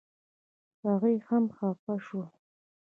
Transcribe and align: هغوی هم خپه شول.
هغوی 0.85 1.17
هم 1.27 1.43
خپه 1.57 1.93
شول. 2.05 2.29